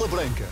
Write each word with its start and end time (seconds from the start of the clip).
Bola 0.00 0.08
Branca. 0.08 0.48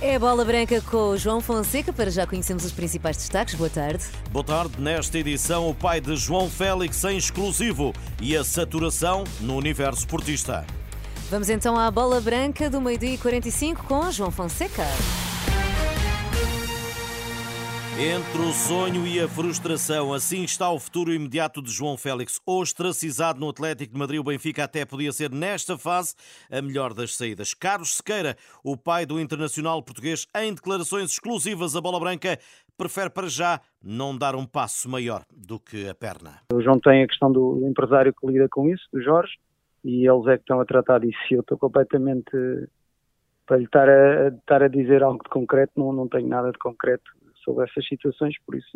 É 0.00 0.16
a 0.16 0.18
bola 0.18 0.44
branca 0.44 0.80
com 0.80 1.10
o 1.10 1.16
João 1.16 1.40
Fonseca. 1.40 1.92
Para 1.92 2.10
já 2.10 2.26
conhecemos 2.26 2.64
os 2.64 2.72
principais 2.72 3.16
destaques. 3.16 3.54
Boa 3.54 3.70
tarde. 3.70 4.04
Boa 4.32 4.44
tarde. 4.44 4.80
Nesta 4.80 5.16
edição, 5.16 5.68
o 5.68 5.74
pai 5.74 6.00
de 6.00 6.16
João 6.16 6.50
Félix 6.50 7.04
em 7.04 7.16
exclusivo 7.16 7.92
e 8.20 8.36
a 8.36 8.42
saturação 8.42 9.22
no 9.40 9.54
universo 9.54 10.00
esportista. 10.00 10.66
Vamos 11.30 11.48
então 11.48 11.78
à 11.78 11.88
bola 11.92 12.20
branca 12.20 12.68
do 12.68 12.80
meio-dia 12.80 13.14
e 13.14 13.18
45 13.18 13.84
com 13.84 14.10
João 14.10 14.32
Fonseca. 14.32 14.82
Entre 18.00 18.40
o 18.40 18.52
sonho 18.52 19.04
e 19.08 19.18
a 19.18 19.26
frustração, 19.26 20.14
assim 20.14 20.44
está 20.44 20.70
o 20.70 20.78
futuro 20.78 21.12
imediato 21.12 21.60
de 21.60 21.68
João 21.68 21.96
Félix. 21.96 22.40
Ostracizado 22.46 23.40
no 23.40 23.48
Atlético 23.48 23.92
de 23.92 23.98
Madrid, 23.98 24.20
o 24.20 24.22
Benfica 24.22 24.62
até 24.62 24.86
podia 24.86 25.10
ser, 25.10 25.32
nesta 25.32 25.76
fase, 25.76 26.14
a 26.48 26.62
melhor 26.62 26.94
das 26.94 27.16
saídas. 27.16 27.54
Carlos 27.54 27.96
Sequeira, 27.96 28.36
o 28.62 28.76
pai 28.76 29.04
do 29.04 29.18
internacional 29.18 29.82
português, 29.82 30.28
em 30.36 30.54
declarações 30.54 31.10
exclusivas 31.10 31.74
à 31.74 31.80
bola 31.80 31.98
branca, 31.98 32.38
prefere 32.76 33.10
para 33.10 33.26
já 33.26 33.60
não 33.82 34.16
dar 34.16 34.36
um 34.36 34.46
passo 34.46 34.88
maior 34.88 35.24
do 35.36 35.58
que 35.58 35.88
a 35.88 35.94
perna. 35.94 36.38
O 36.52 36.62
João 36.62 36.78
tem 36.78 37.02
a 37.02 37.08
questão 37.08 37.32
do 37.32 37.66
empresário 37.66 38.14
que 38.14 38.24
lida 38.28 38.46
com 38.48 38.68
isso, 38.68 38.84
do 38.92 39.02
Jorge, 39.02 39.32
e 39.84 40.08
eles 40.08 40.24
é 40.28 40.36
que 40.36 40.44
estão 40.44 40.60
a 40.60 40.64
tratar 40.64 41.00
disso. 41.00 41.18
Eu 41.32 41.40
estou 41.40 41.58
completamente. 41.58 42.30
Para 43.44 43.56
lhe 43.56 43.64
estar 43.64 43.88
a, 43.88 44.28
estar 44.28 44.62
a 44.62 44.68
dizer 44.68 45.02
algo 45.02 45.20
de 45.24 45.30
concreto, 45.30 45.72
não, 45.76 45.92
não 45.92 46.06
tenho 46.06 46.28
nada 46.28 46.52
de 46.52 46.58
concreto 46.58 47.18
sobre 47.48 47.64
essas 47.64 47.86
situações, 47.86 48.34
por 48.44 48.54
isso 48.56 48.68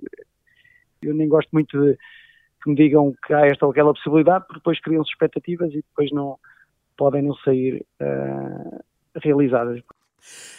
eu 1.02 1.14
nem 1.14 1.28
gosto 1.28 1.50
muito 1.52 1.78
de 1.78 1.98
que 2.62 2.70
me 2.70 2.76
digam 2.76 3.12
que 3.26 3.34
há 3.34 3.46
esta 3.46 3.66
ou 3.66 3.72
aquela 3.72 3.92
possibilidade, 3.92 4.46
porque 4.46 4.60
depois 4.60 4.80
criam-se 4.80 5.10
expectativas 5.10 5.70
e 5.72 5.76
depois 5.76 6.10
não 6.12 6.38
podem 6.96 7.22
não 7.22 7.34
sair 7.36 7.84
uh, 8.00 8.80
realizadas. 9.16 9.82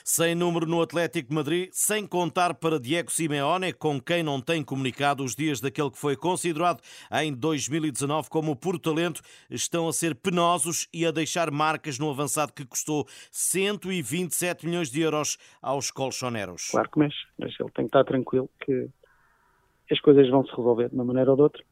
Sem 0.03 0.35
número 0.35 0.65
no 0.65 0.81
Atlético 0.81 1.29
de 1.29 1.35
Madrid, 1.35 1.69
sem 1.71 2.05
contar 2.05 2.53
para 2.53 2.79
Diego 2.79 3.11
Simeone, 3.11 3.73
com 3.73 3.99
quem 3.99 4.21
não 4.21 4.41
tem 4.41 4.63
comunicado 4.63 5.23
os 5.23 5.35
dias 5.35 5.61
daquele 5.61 5.89
que 5.89 5.97
foi 5.97 6.15
considerado 6.15 6.81
em 7.21 7.33
2019 7.33 8.29
como 8.29 8.55
por 8.55 8.77
talento, 8.77 9.21
estão 9.49 9.87
a 9.87 9.93
ser 9.93 10.15
penosos 10.15 10.87
e 10.93 11.05
a 11.05 11.11
deixar 11.11 11.49
marcas 11.51 11.97
no 11.97 12.09
avançado 12.09 12.53
que 12.53 12.65
custou 12.65 13.05
127 13.31 14.65
milhões 14.65 14.89
de 14.91 15.01
euros 15.01 15.37
aos 15.61 15.89
colchoneros. 15.89 16.69
Claro 16.71 16.89
que 16.89 16.99
mexe, 16.99 17.25
mas 17.37 17.53
ele 17.59 17.69
tem 17.71 17.85
que 17.85 17.89
estar 17.89 18.03
tranquilo 18.03 18.49
que 18.65 18.89
as 19.89 19.99
coisas 19.99 20.29
vão 20.29 20.45
se 20.45 20.51
resolver 20.51 20.89
de 20.89 20.95
uma 20.95 21.05
maneira 21.05 21.31
ou 21.31 21.35
de 21.37 21.43
outra, 21.43 21.63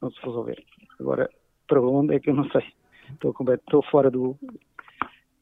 vão 0.00 0.10
se 0.10 0.20
resolver. 0.20 0.62
Agora, 1.00 1.30
para 1.66 1.80
onde 1.80 2.14
é 2.14 2.20
que 2.20 2.30
eu 2.30 2.34
não 2.34 2.48
sei. 2.50 2.64
Estou, 3.10 3.34
estou 3.54 3.82
fora 3.90 4.10
do, 4.10 4.38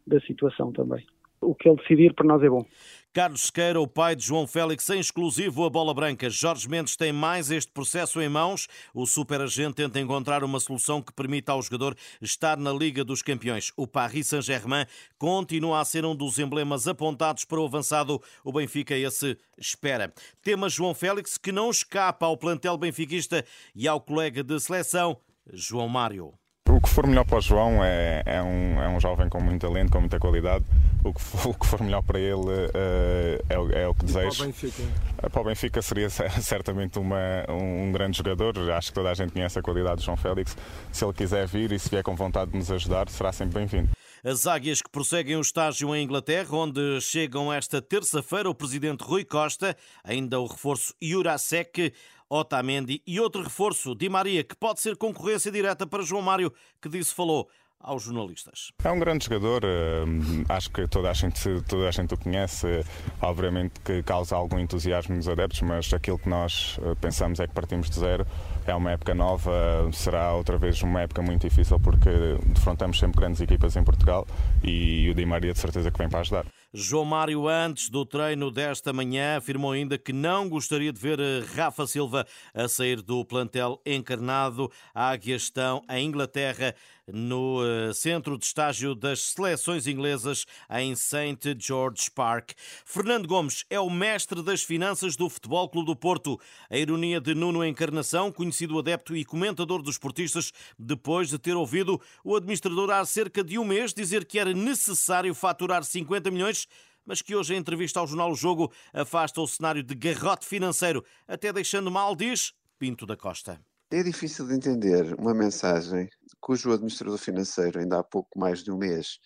da 0.06 0.20
situação 0.20 0.72
também 0.72 1.04
o 1.40 1.54
que 1.54 1.68
ele 1.68 1.76
decidir 1.76 2.14
para 2.14 2.26
nós 2.26 2.42
é 2.42 2.48
bom. 2.48 2.64
Carlos 3.12 3.46
Sequeira, 3.46 3.80
o 3.80 3.88
pai 3.88 4.14
de 4.14 4.24
João 4.24 4.46
Félix, 4.46 4.88
em 4.88 5.00
exclusivo 5.00 5.64
a 5.64 5.70
bola 5.70 5.92
branca. 5.92 6.30
Jorge 6.30 6.68
Mendes 6.68 6.94
tem 6.94 7.12
mais 7.12 7.50
este 7.50 7.72
processo 7.72 8.22
em 8.22 8.28
mãos. 8.28 8.68
O 8.94 9.04
superagente 9.04 9.74
tenta 9.74 9.98
encontrar 9.98 10.44
uma 10.44 10.60
solução 10.60 11.02
que 11.02 11.12
permita 11.12 11.50
ao 11.50 11.60
jogador 11.60 11.96
estar 12.22 12.56
na 12.56 12.72
Liga 12.72 13.02
dos 13.02 13.20
Campeões. 13.20 13.72
O 13.76 13.84
Paris 13.84 14.28
Saint-Germain 14.28 14.86
continua 15.18 15.80
a 15.80 15.84
ser 15.84 16.04
um 16.04 16.14
dos 16.14 16.38
emblemas 16.38 16.86
apontados 16.86 17.44
para 17.44 17.58
o 17.58 17.64
avançado. 17.64 18.22
O 18.44 18.52
Benfica 18.52 18.94
esse 18.96 19.36
espera. 19.58 20.14
Tema 20.40 20.68
João 20.68 20.94
Félix 20.94 21.36
que 21.36 21.50
não 21.50 21.68
escapa 21.68 22.26
ao 22.26 22.36
plantel 22.36 22.78
benfiquista 22.78 23.44
e 23.74 23.88
ao 23.88 24.00
colega 24.00 24.44
de 24.44 24.60
seleção, 24.60 25.16
João 25.52 25.88
Mário. 25.88 26.39
O 26.80 26.82
que 26.82 26.88
for 26.88 27.06
melhor 27.06 27.26
para 27.26 27.36
o 27.36 27.40
João 27.42 27.84
é, 27.84 28.22
é, 28.24 28.42
um, 28.42 28.80
é 28.80 28.88
um 28.88 28.98
jovem 28.98 29.28
com 29.28 29.38
muito 29.38 29.60
talento, 29.60 29.92
com 29.92 30.00
muita 30.00 30.18
qualidade. 30.18 30.64
O 31.04 31.12
que 31.12 31.20
for, 31.20 31.50
o 31.52 31.54
que 31.54 31.66
for 31.66 31.82
melhor 31.82 32.02
para 32.02 32.18
ele 32.18 32.32
uh, 32.34 33.44
é, 33.50 33.58
o, 33.58 33.70
é, 33.70 33.86
o 33.86 33.94
que 33.94 34.06
desejo. 34.06 34.36
Para 34.36 34.44
o 34.44 34.46
Benfica? 34.46 34.82
Eh, 35.22 35.28
para 35.28 35.40
o 35.40 35.44
Benfica 35.44 35.82
seria 35.82 36.08
certamente 36.40 36.98
uma, 36.98 37.44
um, 37.50 37.84
um, 37.84 37.92
grande 37.92 38.16
jogador. 38.16 38.58
Acho 38.70 38.88
que 38.88 38.94
toda 38.94 39.10
a 39.10 39.14
gente 39.14 39.30
conhece 39.30 39.58
a 39.58 39.62
qualidade 39.62 40.00
de 40.00 40.06
João 40.06 40.16
Félix. 40.16 40.56
Se 40.90 41.04
ele 41.04 41.12
quiser 41.12 41.46
vir 41.46 41.70
e 41.70 41.78
se 41.78 41.90
vier 41.90 42.02
com 42.02 42.16
vontade 42.16 42.50
de 42.50 42.56
nos 42.56 42.72
ajudar, 42.72 43.10
será 43.10 43.30
sempre 43.30 43.58
bem-vindo. 43.58 43.90
As 44.22 44.46
águias 44.46 44.82
que 44.82 44.90
prosseguem 44.90 45.36
o 45.36 45.40
estágio 45.40 45.94
em 45.94 46.04
Inglaterra, 46.04 46.54
onde 46.54 47.00
chegam 47.00 47.50
esta 47.50 47.80
terça-feira 47.80 48.50
o 48.50 48.54
presidente 48.54 49.02
Rui 49.02 49.24
Costa, 49.24 49.74
ainda 50.04 50.38
o 50.38 50.46
reforço 50.46 50.94
Jurasek 51.00 51.94
Otamendi 52.28 53.02
e 53.06 53.18
outro 53.18 53.42
reforço, 53.42 53.94
Di 53.94 54.10
Maria, 54.10 54.44
que 54.44 54.54
pode 54.54 54.80
ser 54.80 54.96
concorrência 54.96 55.50
direta 55.50 55.86
para 55.86 56.02
João 56.02 56.20
Mário, 56.20 56.52
que 56.82 56.88
disse 56.90 57.14
falou 57.14 57.48
aos 57.80 58.04
jornalistas. 58.04 58.72
É 58.84 58.90
um 58.90 58.98
grande 58.98 59.24
jogador, 59.24 59.62
eh, 59.64 60.04
acho 60.48 60.70
que 60.70 60.86
toda 60.86 61.10
a 61.10 61.12
gente, 61.12 61.60
toda 61.62 61.88
a 61.88 61.90
gente 61.90 62.14
o 62.14 62.18
conhece, 62.18 62.84
obviamente 63.20 63.80
que 63.80 64.02
causa 64.02 64.36
algum 64.36 64.58
entusiasmo 64.58 65.16
nos 65.16 65.28
adeptos, 65.28 65.62
mas 65.62 65.92
aquilo 65.92 66.18
que 66.18 66.28
nós 66.28 66.78
eh, 66.82 66.94
pensamos 67.00 67.40
é 67.40 67.46
que 67.46 67.54
partimos 67.54 67.88
de 67.88 67.98
zero. 67.98 68.26
É 68.66 68.74
uma 68.74 68.92
época 68.92 69.14
nova, 69.14 69.88
será 69.92 70.32
outra 70.34 70.58
vez 70.58 70.82
uma 70.82 71.00
época 71.00 71.22
muito 71.22 71.48
difícil 71.48 71.80
porque 71.80 72.10
defrontamos 72.46 72.98
sempre 72.98 73.20
grandes 73.20 73.40
equipas 73.40 73.74
em 73.76 73.82
Portugal 73.82 74.26
e 74.62 75.08
o 75.10 75.14
Di 75.14 75.24
Maria 75.24 75.52
de 75.52 75.58
certeza 75.58 75.90
que 75.90 75.98
vem 75.98 76.08
para 76.08 76.20
ajudar. 76.20 76.59
João 76.72 77.04
Mário, 77.04 77.48
antes 77.48 77.90
do 77.90 78.06
treino 78.06 78.48
desta 78.48 78.92
manhã, 78.92 79.36
afirmou 79.36 79.72
ainda 79.72 79.98
que 79.98 80.12
não 80.12 80.48
gostaria 80.48 80.92
de 80.92 81.00
ver 81.00 81.18
eh, 81.18 81.42
Rafa 81.56 81.84
Silva 81.84 82.24
a 82.54 82.68
sair 82.68 83.02
do 83.02 83.24
plantel 83.24 83.80
encarnado. 83.84 84.70
Águias 84.94 85.42
estão 85.42 85.82
em 85.90 86.06
Inglaterra 86.06 86.72
no 87.12 87.60
eh, 87.64 87.92
centro 87.92 88.38
de 88.38 88.44
estágio 88.44 88.94
das 88.94 89.20
seleções 89.20 89.88
inglesas 89.88 90.46
em 90.70 90.94
St. 90.94 91.56
George 91.58 92.08
Park. 92.14 92.52
Fernando 92.84 93.26
Gomes 93.26 93.64
é 93.68 93.80
o 93.80 93.90
mestre 93.90 94.40
das 94.40 94.62
finanças 94.62 95.16
do 95.16 95.28
Futebol 95.28 95.68
Clube 95.68 95.86
do 95.86 95.96
Porto. 95.96 96.38
A 96.70 96.76
ironia 96.76 97.20
de 97.20 97.34
Nuno 97.34 97.64
Encarnação, 97.64 98.30
conhecido 98.30 98.78
adepto 98.78 99.16
e 99.16 99.24
comentador 99.24 99.82
dos 99.82 99.94
esportistas, 99.96 100.52
depois 100.78 101.28
de 101.30 101.38
ter 101.38 101.56
ouvido 101.56 102.00
o 102.22 102.36
administrador 102.36 102.90
há 102.90 103.04
cerca 103.04 103.42
de 103.42 103.58
um 103.58 103.64
mês 103.64 103.92
dizer 103.92 104.24
que 104.24 104.38
era 104.38 104.54
necessário 104.54 105.34
faturar 105.34 105.82
50 105.82 106.30
milhões 106.30 106.59
mas 107.04 107.22
que 107.22 107.34
hoje, 107.34 107.54
em 107.54 107.58
entrevista 107.58 108.00
ao 108.00 108.06
jornal 108.06 108.30
O 108.30 108.36
Jogo, 108.36 108.72
afasta 108.92 109.40
o 109.40 109.46
cenário 109.46 109.82
de 109.82 109.94
garrote 109.94 110.46
financeiro, 110.46 111.04
até 111.26 111.52
deixando 111.52 111.90
mal, 111.90 112.14
diz 112.14 112.52
Pinto 112.78 113.04
da 113.06 113.16
Costa. 113.16 113.60
É 113.90 114.02
difícil 114.02 114.46
de 114.46 114.54
entender 114.54 115.14
uma 115.18 115.34
mensagem 115.34 116.08
cujo 116.40 116.72
administrador 116.72 117.18
financeiro, 117.18 117.80
ainda 117.80 117.98
há 117.98 118.04
pouco 118.04 118.38
mais 118.38 118.62
de 118.62 118.70
um 118.70 118.78
mês, 118.78 119.18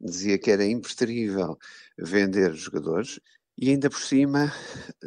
dizia 0.00 0.38
que 0.38 0.50
era 0.50 0.66
impreterível 0.66 1.56
vender 1.96 2.52
jogadores 2.54 3.20
e 3.56 3.70
ainda 3.70 3.88
por 3.88 4.00
cima 4.00 4.52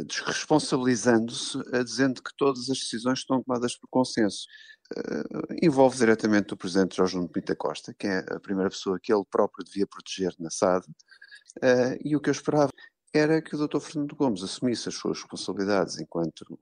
desresponsabilizando-se, 0.07 1.57
dizendo 1.83 2.21
que 2.21 2.31
todas 2.37 2.69
as 2.69 2.77
decisões 2.77 3.19
estão 3.19 3.43
tomadas 3.43 3.75
por 3.75 3.87
consenso. 3.89 4.45
Uh, 4.93 5.55
envolve 5.63 5.97
diretamente 5.97 6.53
o 6.53 6.57
presidente 6.57 6.95
Jorge 6.95 7.15
Nuno 7.15 7.27
Pinta 7.27 7.55
Costa, 7.55 7.93
que 7.93 8.05
é 8.05 8.19
a 8.29 8.39
primeira 8.39 8.69
pessoa 8.69 8.99
que 8.99 9.11
ele 9.11 9.25
próprio 9.29 9.65
devia 9.65 9.87
proteger 9.87 10.33
na 10.39 10.49
SAD, 10.49 10.85
Uh, 11.57 11.95
e 12.03 12.15
o 12.15 12.19
que 12.19 12.29
eu 12.29 12.33
esperava 12.33 12.71
era 13.13 13.41
que 13.41 13.55
o 13.55 13.67
Dr. 13.67 13.79
Fernando 13.79 14.15
Gomes 14.15 14.43
assumisse 14.43 14.89
as 14.89 14.95
suas 14.95 15.19
responsabilidades 15.19 15.99
enquanto 15.99 16.41
uh, 16.41 16.57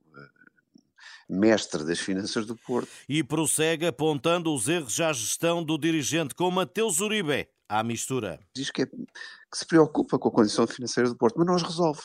mestre 1.28 1.84
das 1.84 2.00
finanças 2.00 2.46
do 2.46 2.56
Porto. 2.56 2.90
E 3.10 3.24
prossegue 3.24 3.88
apontando 3.88 4.54
os 4.54 4.68
erros 4.68 5.00
à 5.00 5.12
gestão 5.12 5.64
do 5.64 5.78
dirigente 5.78 6.36
com 6.36 6.52
Mateus 6.52 7.00
Uribe 7.00 7.48
à 7.68 7.84
mistura. 7.84 8.40
Diz 8.56 8.70
que, 8.70 8.84
é, 8.84 8.86
que 8.86 9.58
se 9.58 9.66
preocupa 9.66 10.20
com 10.20 10.28
a 10.28 10.32
condição 10.32 10.68
financeira 10.68 11.10
do 11.10 11.16
Porto, 11.16 11.38
mas 11.38 11.48
não 11.48 11.56
as 11.56 11.64
resolve. 11.64 12.02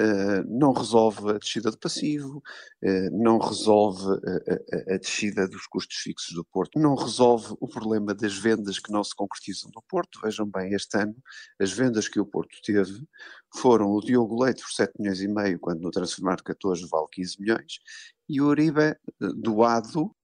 Uh, 0.00 0.44
não 0.46 0.72
resolve 0.72 1.30
a 1.30 1.38
descida 1.38 1.72
de 1.72 1.76
passivo, 1.76 2.38
uh, 2.84 3.10
não 3.10 3.38
resolve 3.38 4.04
a, 4.06 4.92
a, 4.92 4.94
a, 4.94 4.98
descida 4.98 5.48
dos 5.48 5.66
custos 5.66 5.96
fixos 5.96 6.36
do 6.36 6.44
Porto, 6.44 6.78
não 6.78 6.94
resolve 6.94 7.56
o 7.60 7.66
problema 7.66 8.14
das 8.14 8.38
vendas 8.38 8.78
que 8.78 8.92
não 8.92 9.02
se 9.02 9.12
concretizam 9.14 9.70
no 9.74 9.82
Porto. 9.82 10.20
Vejam 10.22 10.46
bem, 10.46 10.72
este 10.72 10.96
ano, 10.98 11.16
as 11.60 11.72
vendas 11.72 12.06
que 12.06 12.20
o 12.20 12.26
Porto 12.26 12.56
teve 12.64 13.04
foram 13.56 13.90
o 13.90 14.00
Diogo 14.00 14.40
Leite 14.40 14.62
por 14.62 14.70
7 14.70 14.92
milhões 15.00 15.20
e 15.20 15.26
meio, 15.26 15.58
quando 15.58 15.80
no 15.80 15.90
Transformar 15.90 16.42
14 16.42 16.86
vale 16.88 17.06
15 17.10 17.40
milhões, 17.40 17.78
e 18.28 18.40
o 18.40 18.46
Uribe 18.46 18.94
doado 19.36 20.14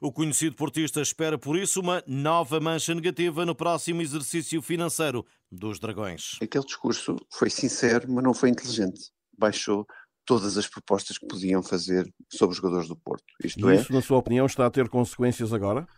o 0.00 0.12
conhecido 0.12 0.56
portista 0.56 1.00
espera, 1.00 1.38
por 1.38 1.56
isso, 1.56 1.80
uma 1.80 2.02
nova 2.06 2.60
mancha 2.60 2.94
negativa 2.94 3.44
no 3.44 3.54
próximo 3.54 4.02
exercício 4.02 4.60
financeiro 4.62 5.24
dos 5.50 5.78
Dragões. 5.78 6.38
Aquele 6.40 6.64
discurso 6.64 7.16
foi 7.30 7.50
sincero, 7.50 8.10
mas 8.10 8.24
não 8.24 8.34
foi 8.34 8.50
inteligente. 8.50 9.10
Baixou 9.36 9.86
todas 10.24 10.56
as 10.56 10.68
propostas 10.68 11.18
que 11.18 11.26
podiam 11.26 11.62
fazer 11.62 12.08
sobre 12.28 12.52
os 12.52 12.56
jogadores 12.58 12.88
do 12.88 12.96
Porto. 12.96 13.24
Isto 13.42 13.70
e 13.70 13.74
isso, 13.74 13.92
é, 13.92 13.94
na 13.94 14.02
sua 14.02 14.18
opinião, 14.18 14.46
está 14.46 14.66
a 14.66 14.70
ter 14.70 14.88
consequências 14.88 15.52
agora? 15.52 15.88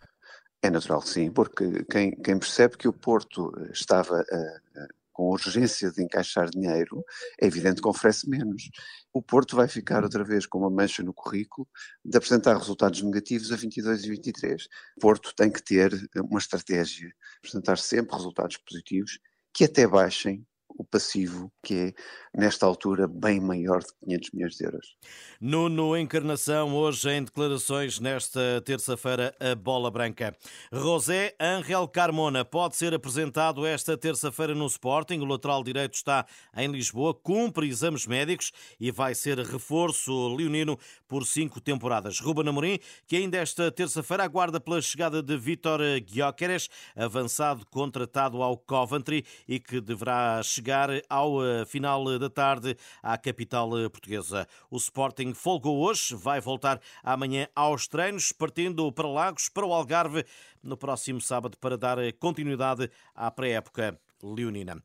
É 0.63 0.71
natural 0.71 1.01
que 1.01 1.09
sim, 1.09 1.31
porque 1.31 1.85
quem, 1.91 2.13
quem 2.13 2.39
percebe 2.39 2.77
que 2.77 2.89
o 2.89 2.93
Porto 2.93 3.53
estava 3.73 4.21
a, 4.21 4.87
com 5.23 5.31
urgência 5.31 5.93
de 5.93 6.03
encaixar 6.03 6.51
dinheiro, 6.51 7.05
é 7.41 7.47
evidente 7.47 7.81
que 7.81 7.87
oferece 7.87 8.29
menos. 8.29 8.71
O 9.13 9.23
Porto 9.23 9.55
vai 9.55 9.69
ficar 9.69 10.03
outra 10.03 10.25
vez 10.25 10.47
com 10.47 10.59
uma 10.59 10.71
mancha 10.71 11.01
no 11.01 11.15
currículo 11.15 11.69
de 12.05 12.17
apresentar 12.17 12.57
resultados 12.57 13.01
negativos 13.03 13.53
a 13.53 13.57
22 13.57 14.05
e 14.05 14.11
23. 14.11 14.65
O 14.97 15.01
Porto 15.01 15.33
tem 15.37 15.49
que 15.49 15.63
ter 15.63 15.93
uma 16.17 16.41
estratégia, 16.41 17.13
apresentar 17.39 17.79
sempre 17.79 18.17
resultados 18.17 18.57
positivos 18.57 19.21
que 19.55 19.65
até 19.65 19.87
baixem 19.87 20.45
o 20.77 20.85
passivo, 20.85 21.53
que 21.63 21.75
é, 21.75 21.93
nesta 22.35 22.67
altura, 22.67 23.07
bem 23.07 23.41
maior 23.41 23.81
de 23.81 23.93
500 24.05 24.31
milhões 24.33 24.57
de 24.57 24.65
euros. 24.65 24.97
Nuno 25.41 25.97
Encarnação, 25.97 26.75
hoje 26.75 27.11
em 27.11 27.25
declarações 27.25 28.01
nesta 28.01 28.61
terça-feira, 28.65 29.35
a 29.39 29.55
bola 29.55 29.91
branca. 29.91 30.37
José 30.73 31.35
Angel 31.39 31.87
Carmona 31.89 32.45
pode 32.45 32.77
ser 32.77 32.95
apresentado 32.95 33.67
esta 33.67 33.97
terça-feira 33.97 34.55
no 34.55 34.67
Sporting. 34.67 35.21
O 35.21 35.25
lateral 35.25 35.63
direito 35.63 35.95
está 35.95 36.27
em 36.57 36.71
Lisboa, 36.71 37.15
cumpre 37.15 37.69
exames 37.69 38.07
médicos 38.07 38.53
e 38.81 38.91
vai 38.91 39.15
ser 39.15 39.39
reforço 39.39 40.35
leonino 40.35 40.79
por 41.07 41.27
cinco 41.27 41.61
temporadas. 41.61 42.19
Ruben 42.19 42.49
Amorim, 42.49 42.79
que 43.07 43.17
ainda 43.17 43.39
esta 43.39 43.71
terça-feira 43.71 44.25
aguarda 44.25 44.61
pela 44.61 44.81
chegada 44.81 45.23
de 45.23 45.37
Vítor 45.37 45.81
Gyökeres, 46.07 46.69
avançado 46.97 47.67
contratado 47.67 48.43
ao 48.43 48.57
Coventry 48.57 49.25
e 49.47 49.61
que 49.61 49.81
deverá 49.81 50.43
chegar 50.43 50.62
ao 51.09 51.45
eh, 51.45 51.65
final 51.65 52.19
da 52.19 52.31
tarde 52.31 52.77
à 53.03 53.19
capital 53.19 53.79
eh, 53.79 53.89
portuguesa. 53.89 54.47
O 54.71 54.77
Sporting 54.77 55.35
folgou 55.35 55.79
hoje, 55.79 56.15
vai 56.15 56.41
voltar 56.41 56.81
amanhã 57.03 57.49
aos 57.55 57.89
treinos, 57.89 58.33
partindo 58.33 58.91
para 58.93 59.09
Lagos, 59.09 59.49
para 59.49 59.67
o 59.67 59.73
Algarve, 59.73 60.25
no 60.63 60.77
próximo 60.77 61.21
sábado, 61.21 61.57
para 61.59 61.77
dar 61.77 61.99
eh, 61.99 62.13
continuidade 62.13 62.91
à 63.15 63.31
pré-época 63.31 63.99
leonina. 64.23 64.83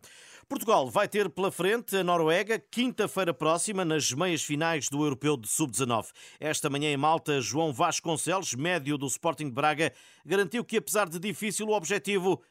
Portugal 0.50 0.90
vai 0.90 1.10
ter 1.10 1.30
pela 1.30 1.52
frente 1.52 1.98
a 1.98 2.04
Noruega 2.06 2.58
quinta-feira 2.58 3.34
próxima 3.34 3.84
nas 3.84 4.14
meias 4.14 4.42
finais 4.42 4.88
do 4.88 5.04
Europeu 5.04 5.36
de 5.36 5.46
Sub-19. 5.46 6.08
Esta 6.40 6.70
manhã 6.70 6.90
em 6.90 6.96
Malta, 6.96 7.42
João 7.42 7.74
Vasconcelos, 7.74 8.54
médio 8.54 8.98
do 8.98 9.08
Sporting 9.08 9.48
de 9.48 9.52
Braga, 9.52 9.92
garantiu 10.26 10.64
que 10.64 10.78
apesar 10.78 11.10
de 11.10 11.20
difícil 11.20 11.68
o 11.68 11.74
objetivo 11.74 12.42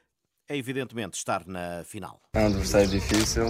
é 0.48 0.56
evidentemente 0.56 1.16
estar 1.16 1.46
na 1.46 1.82
final. 1.84 2.20
É 2.34 2.40
um 2.40 2.46
adversário 2.46 2.88
difícil, 2.88 3.46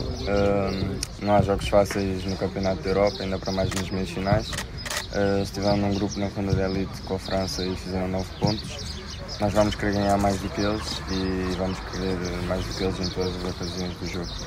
não 1.20 1.36
há 1.36 1.42
jogos 1.42 1.68
fáceis 1.68 2.24
no 2.24 2.36
Campeonato 2.36 2.82
da 2.82 2.90
Europa, 2.90 3.22
ainda 3.22 3.38
para 3.38 3.52
mais 3.52 3.70
nas 3.70 3.90
meias 3.90 4.10
finais. 4.10 4.50
Uh, 4.50 5.42
estiveram 5.42 5.76
num 5.76 5.94
grupo 5.94 6.18
na 6.18 6.28
ronda 6.28 6.54
de 6.54 6.60
elite 6.60 7.02
com 7.02 7.14
a 7.14 7.18
França 7.18 7.64
e 7.64 7.74
fizeram 7.76 8.08
9 8.08 8.38
pontos 8.38 8.96
nós 9.40 9.52
vamos 9.52 9.74
querer 9.74 9.92
ganhar 9.92 10.16
mais 10.16 10.40
do 10.40 10.48
que 10.48 10.60
eles 10.62 10.98
e 11.10 11.56
vamos 11.56 11.78
querer 11.90 12.16
mais 12.46 12.64
do 12.64 12.74
que 12.74 12.84
eles 12.84 13.00
em 13.00 13.14
todas 13.14 13.36
as 13.36 13.54
ocasiões 13.54 13.94
do 13.96 14.06
jogo. 14.06 14.46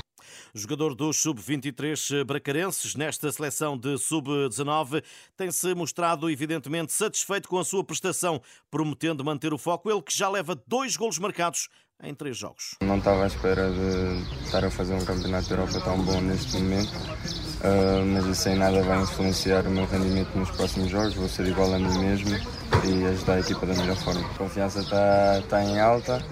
Jogador 0.52 0.95
dos 0.95 1.18
sub-23 1.18 2.24
bracarenses, 2.24 2.95
nesta 2.95 3.31
seleção 3.31 3.78
de 3.78 4.00
sub-19, 4.00 5.04
tem-se 5.38 5.75
mostrado 5.75 6.28
evidentemente 6.28 6.92
satisfeito 6.92 7.48
com 7.48 7.60
a 7.60 7.63
sua 7.63 7.84
prestação, 7.84 8.42
prometendo 8.72 9.24
manter 9.24 9.54
o 9.54 9.60
foco, 9.60 9.92
ele 9.92 10.02
que 10.02 10.16
já 10.16 10.28
leva 10.28 10.60
dois 10.68 10.98
golos 10.98 11.19
marcados 11.19 11.69
em 12.04 12.13
três 12.13 12.38
jogos. 12.38 12.75
Não 12.81 12.98
estava 12.98 13.24
à 13.24 13.28
espera 13.28 13.69
de 13.69 14.46
estar 14.46 14.63
a 14.63 14.69
fazer 14.69 14.94
um 14.94 15.04
campeonato 15.04 15.50
da 15.50 15.56
Europa 15.56 15.81
tão 15.81 16.00
bom 16.01 16.22
neste 16.22 16.57
momento, 16.57 16.96
uh, 16.96 18.06
mas 18.06 18.25
isso 18.25 18.44
sem 18.44 18.56
nada 18.56 18.81
vai 18.84 19.01
influenciar 19.01 19.66
o 19.66 19.69
meu 19.69 19.86
rendimento 19.86 20.38
nos 20.38 20.50
próximos 20.51 20.90
jogos. 20.90 21.13
Vou 21.13 21.28
ser 21.28 21.48
igual 21.48 21.74
a 21.74 21.80
mim 21.80 21.98
mesmo 22.00 22.30
e 22.86 23.06
ajudar 23.06 23.34
a 23.34 23.40
equipa 23.40 23.66
da 23.66 23.74
melhor 23.74 23.98
forma. 23.98 24.22
A 24.22 24.38
confiança 24.38 24.80
está, 24.80 25.40
está 25.40 25.63
em 25.63 25.80
alta, 25.80 26.24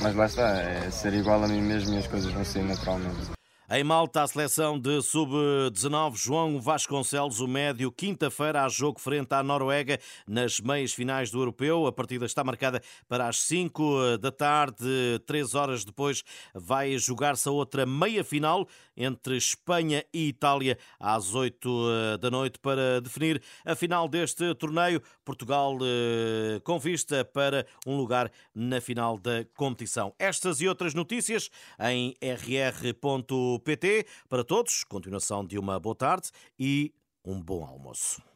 mas 0.00 0.14
lá 0.14 0.26
está, 0.26 0.48
é 0.48 0.90
ser 0.90 1.14
igual 1.14 1.42
a 1.42 1.48
mim 1.48 1.62
mesmo 1.62 1.94
e 1.94 1.98
as 1.98 2.06
coisas 2.06 2.32
vão 2.32 2.44
sair 2.44 2.64
naturalmente. 2.64 3.43
Em 3.70 3.82
Malta, 3.82 4.22
a 4.22 4.26
seleção 4.26 4.78
de 4.78 5.00
sub-19, 5.00 6.16
João 6.16 6.60
Vasconcelos, 6.60 7.40
o 7.40 7.48
médio, 7.48 7.90
quinta-feira, 7.90 8.62
há 8.62 8.68
jogo 8.68 9.00
frente 9.00 9.32
à 9.32 9.42
Noruega 9.42 9.98
nas 10.28 10.60
meias 10.60 10.92
finais 10.92 11.30
do 11.30 11.40
Europeu. 11.40 11.86
A 11.86 11.92
partida 11.92 12.26
está 12.26 12.44
marcada 12.44 12.82
para 13.08 13.26
as 13.26 13.40
5 13.40 14.18
da 14.18 14.30
tarde. 14.30 14.84
Três 15.24 15.54
horas 15.54 15.82
depois 15.82 16.22
vai 16.54 16.98
jogar-se 16.98 17.48
a 17.48 17.52
outra 17.52 17.86
meia-final 17.86 18.68
entre 18.96 19.36
Espanha 19.36 20.04
e 20.12 20.28
Itália 20.28 20.78
às 20.98 21.34
8 21.34 21.68
eh, 21.68 22.18
da 22.18 22.30
noite 22.30 22.58
para 22.58 23.00
definir 23.00 23.42
a 23.64 23.74
final 23.74 24.08
deste 24.08 24.54
torneio. 24.54 25.02
Portugal 25.24 25.76
eh, 25.82 26.60
com 26.60 26.78
vista 26.78 27.24
para 27.24 27.66
um 27.86 27.96
lugar 27.96 28.30
na 28.54 28.80
final 28.80 29.18
da 29.18 29.44
competição. 29.56 30.14
Estas 30.18 30.60
e 30.60 30.68
outras 30.68 30.94
notícias 30.94 31.50
em 31.80 32.14
rr.pt. 32.22 34.06
Para 34.28 34.44
todos, 34.44 34.84
continuação 34.84 35.44
de 35.44 35.58
uma 35.58 35.78
boa 35.78 35.94
tarde 35.94 36.30
e 36.58 36.92
um 37.24 37.40
bom 37.40 37.64
almoço. 37.64 38.33